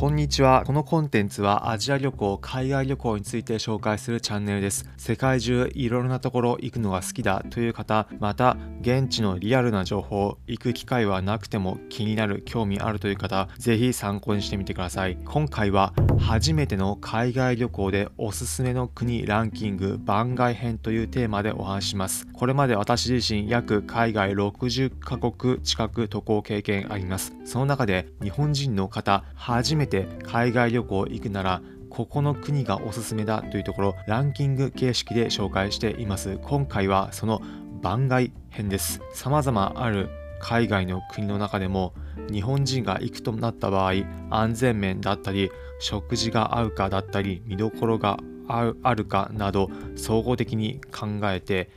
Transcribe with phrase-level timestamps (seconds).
[0.00, 0.64] こんにちは。
[0.66, 4.88] このコンテンツはアジア旅行、海外旅行について紹介するチャンネルです。
[4.96, 15.18] 世界中いろいろなところ行くのが好きだという方、また現地のリアルな情報、行く機会はなくても気になる、興味あるという方、ぜひ参考にしてみてください。
[15.22, 22.26] 今回は初めての海外旅行でおすすめの国ランキング番外編というテーマでお話します。
[22.32, 27.34] これまで私自身約海外60カ国近く渡航経験あります。
[27.44, 36.38] その中で日本人の方、初めてて海外旅行行くならここの国がおすすめだというところランキング形式で紹介しています。
[36.42, 37.42] 今回はその
[37.82, 39.02] 番外編です。
[39.12, 40.08] 様々ある
[40.40, 41.92] 海外の国の中でも
[42.32, 43.92] 日本人が行くとなった場合
[44.30, 48.18] 安全面だったり食事が合うかだったり見どころが
[48.48, 51.70] あるかなど総合的に考えて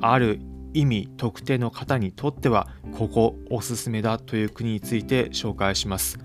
[0.00, 0.40] ある
[0.74, 6.18] 意味特定の方にとってはここおすすめだという国について紹介します。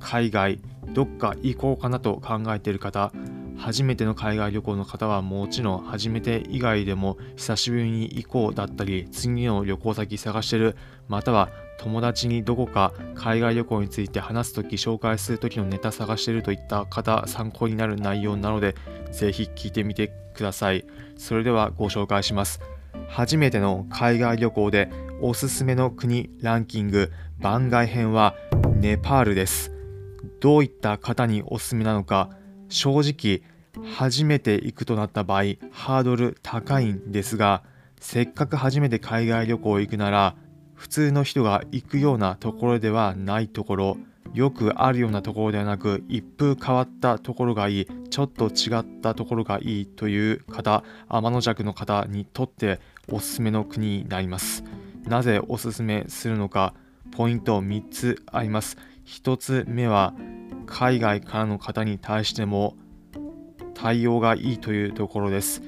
[0.00, 0.60] 海外
[0.94, 3.12] どっか行こうかなと考えている方
[3.56, 10.76] 初めての海外旅行の方はもちろん初めて以外でも久しぶりに行こうだったり次の旅行先探してる
[11.08, 18.74] または友達にどこか海外旅行について話すとき紹介するときのネタ探してるといった方参考になる内容なので
[19.10, 20.84] ぜひ聞いてみてください。
[21.16, 22.60] それではご紹介します。
[23.08, 28.34] 初めての海外旅行でおすすめの国ランキング番外編は
[28.80, 29.77] ネパールです。
[30.40, 32.30] どういった方におすすめなのか
[32.68, 33.42] 正直
[33.94, 37.62] 初めて行くとなった場合ハードル高いんですが
[38.00, 40.34] せっかく初めて海外旅行行くなら
[40.74, 43.96] 普通の人が行くようなところではないところ
[44.34, 52.80] よくあるようなところではなく一風変わったところがいいちょっと違ったところがいいという方天の弱の方にとって
[53.10, 54.64] おすすめの国になります。
[55.04, 56.74] なぜおすすめするのか
[57.12, 58.76] ポイント3つあります。
[59.08, 60.12] 1つ目は
[60.66, 62.76] 海外からの方に対しても
[63.74, 65.62] 対応がいいというところです。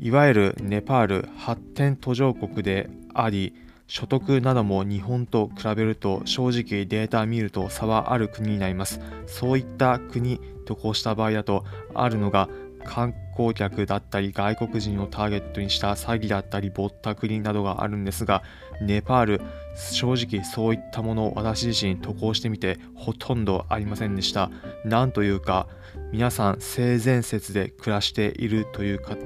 [0.00, 3.54] いわゆるネパール発展途上国であり、
[3.86, 9.00] 所得なども日本と比べると正直データ見ると差はある国になります。
[9.26, 11.64] そういった国とこうした場合だと
[11.94, 12.48] あるのが
[12.84, 18.42] 観光客だったり外国人をターゲットにした詐欺だったりぼったくりなどがあるんですが
[18.80, 19.40] ネパール
[19.76, 24.50] 正直そういったものを私自身渡航してみてほとんどありませんでした。
[24.84, 25.68] なんというか
[26.10, 29.16] 皆さん性善説で暮らしているというか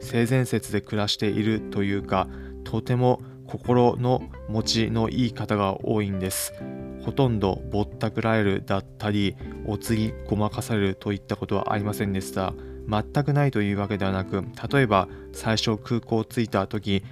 [0.00, 2.26] 性善説で暮らしているというか
[2.64, 6.52] とても心の持ちのいい方が多いんです。
[7.04, 9.36] ほとんどぼったくられるだったり
[9.66, 12.52] お釣りごまかされるといったことはありませんでした。
[12.88, 17.04] 全くないというわけではなく例えば最初空港着いた時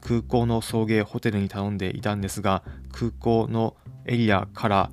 [0.00, 3.76] 空港の送迎ホテルに頼んでいたんですが空港の
[4.06, 4.90] エリアから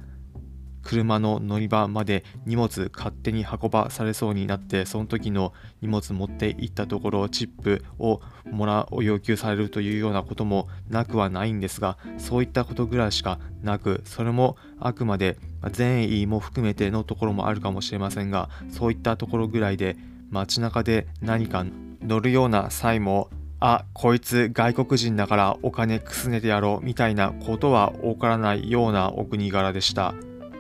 [0.87, 15.37] 車の乗り場まで荷物勝手に運ばされそうになってその時の荷物持って行ったところチップをもらを要求されるというようなこともなくはないんですがそういったことぐらいしかなくそれもあくまで
[15.71, 19.97] 善意も含めてのところもあるかもしれませんがそういったところぐらいで
[20.31, 21.65] 街中で何か
[22.01, 23.29] 乗るような際も
[23.59, 30.13] あこいつ外国人だからお金くすねてやろうみたいなことは起こらないようなお国柄でした。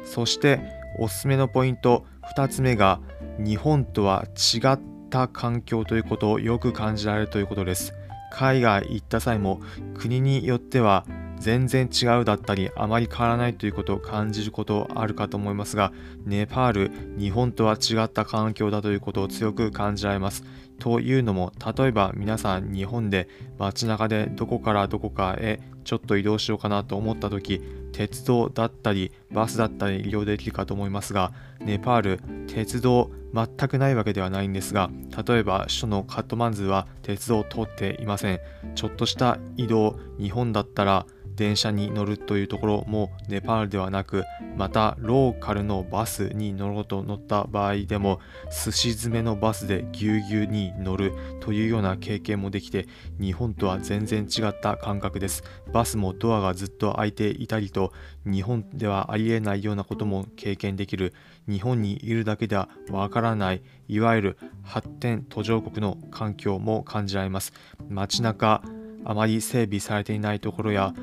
[0.03, 0.59] そして
[0.99, 2.99] おすすめのポイント2つ目が
[3.37, 4.79] 日本とは違っ
[5.09, 7.93] た環境ということをよく感じられるということです。
[8.31, 9.61] 海外行った際も
[9.97, 11.05] 国によっては
[11.39, 15.91] 全然違うだったりあまり変わらないということを感じることあるかと思いますが
[16.25, 20.43] ネパール日本とは違った環境だということを強く感じられます。
[20.79, 23.27] というのも例えば皆さん日本で
[23.57, 27.61] 街中でどこからどこかへちょっと移動しようかなと思った時
[27.93, 34.91] 鉄道だったりバスだったり利用できるかと思いますがネパール鉄道全くないわけではないんですが
[35.27, 38.39] 例えば首都のカットマンズは鉄道を通っていません。
[38.75, 44.23] ちょっとした移動日本だったら電車に乗るというところもネパールではなく
[44.57, 48.19] またローカルのバスに乗ろうと乗った場合でも
[48.49, 52.87] すし詰めのバスでぎゅうぎゅうに乗るというような経験もできて
[53.21, 55.43] 日本とは全然違った感覚です。
[55.71, 57.93] バスもドアがずっと開いていたりと
[58.25, 61.13] 日本ではありえないようなことも経験できる。
[61.47, 67.53] 日本にいるだけではわからないいわゆる発展途上国の環境も感じられます。
[67.89, 68.63] 街中
[69.05, 70.93] あまり整備されていないところや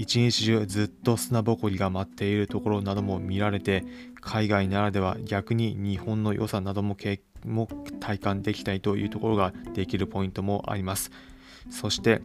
[0.00, 3.84] 一日中ずっと砂ぼこりが舞っているところなども見られて
[4.22, 6.96] 海外ならでは逆に日本の良さなども
[7.44, 7.68] も
[8.00, 11.10] 体感できたいというところができるポイントもあります
[11.68, 12.22] そして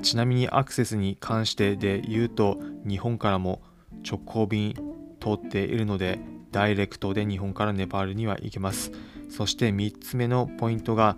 [0.00, 3.62] ちなみにアクセスに関してで言うと日本からも
[4.08, 4.74] 直行便
[5.20, 6.20] 通っているので
[6.52, 8.92] ダイレクトで日本からネパールには行けます。
[9.30, 11.16] そして3つ目のポイントが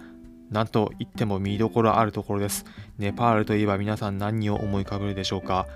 [0.54, 2.64] なんと言っても見どころあるところです。
[2.96, 5.66] ネパールといえば皆さん何を思い浮かべるでしょうか？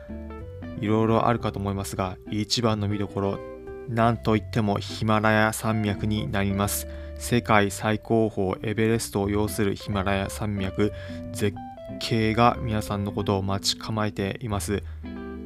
[0.80, 3.40] いろいろあるかと思いますが、一番の見どころ、
[3.88, 6.86] なんといってもヒマラヤ山脈になります。
[7.19, 10.92] 世界最高峰エベレストを擁するヒマラヤ山脈、
[11.32, 11.58] 絶
[11.98, 14.84] 景が皆さんのことを待ち構えています。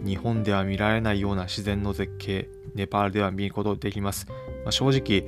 [0.04, 4.26] 日本では見られないような自然の絶景、ネパールでは見ることできます。
[4.28, 5.26] まあ、正直、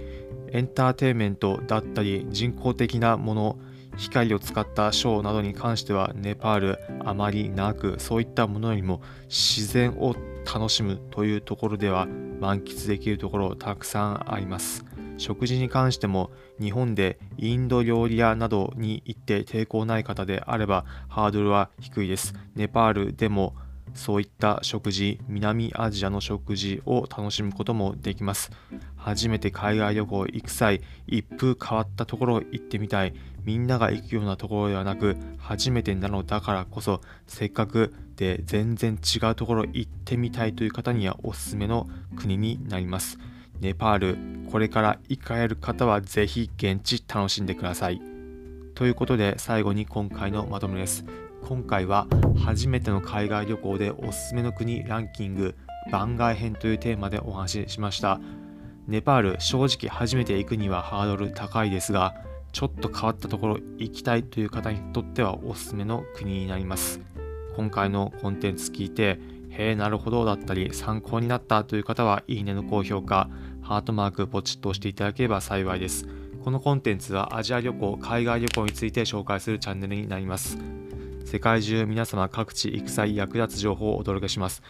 [0.52, 3.58] エンターテインメントだったり人工的なもの、
[3.96, 10.14] 光を使ったショーなどに関してはネパールあまりなくそういったものよりも自然を
[10.52, 12.06] 楽しむというところでは
[12.40, 14.84] 満喫できるところたくさんあります。
[15.16, 16.30] 食事に関しても
[16.60, 22.34] 日本でインド料理屋などに行って抵抗ない方であればハードルは低いです。
[22.56, 23.54] ネパールでも
[23.94, 28.50] そういった食事、南アジアの食事を楽しむこともできます。
[28.96, 33.14] 初めて海外旅行行く際、一風変わったところ行ってみたい、
[33.44, 43.18] みんなが行くようなところではなく、初めてなのだからこそ、せっかくで全然違うところ行ってみたいという方にはおすすめの国になります。
[43.60, 44.18] ネパール、
[44.50, 48.00] これから行かれる方はぜひ現地楽しんでください。
[48.74, 51.04] ということで最後に今回のまとめです。
[51.46, 52.06] 今回は
[52.42, 55.54] 初めての海外旅行でおすすめの国ランキング
[55.92, 58.18] 番外編というテーマでお話ししました。
[58.88, 62.14] ネパール正直初めて行くにはハードル高いですが
[62.52, 67.00] ちょっと変わったところ行きたいという方にとってはおすすめの国になります。
[67.56, 69.20] 今回のコンテンツ聞いて
[69.50, 73.28] へえなるほどだったり参考になったという方はいいねの高評価
[73.60, 76.08] ハートマークポチッと押していただければ幸いです。
[76.42, 80.58] このコンテンツはアジア旅行海外旅行について紹介するチャンネルになります。
[81.24, 84.62] 世界中皆様各地行く際役立つ情報をお届けします。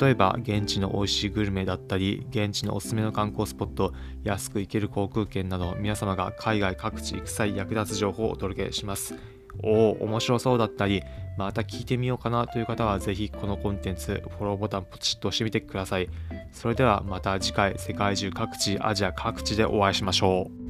[0.00, 3.92] 例えば、現地の美味しいグルメだったり、現地のおすすめの観光スポット、
[4.24, 9.14] 安く行ける航空券など、皆様が海外各地行く際役立つ情報をお届けします。
[9.62, 11.02] おお、面白そうだったり、
[11.36, 16.08] また聞いてみようかなという方は、ぜひこのコンテンツ、フォローボタンポチッと押してみてください。
[16.52, 20.67] それではまた次回、世界中各地、アジア各地でお会いしましょう。